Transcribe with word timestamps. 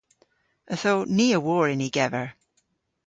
Ytho 0.73 0.93
ni 1.17 1.27
a 1.37 1.39
wor 1.45 1.67
yn 1.73 1.85
y 1.87 1.89
gever. 1.97 2.27